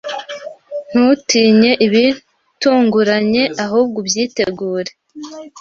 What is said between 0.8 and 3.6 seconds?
Ntutinye ibitunguranye,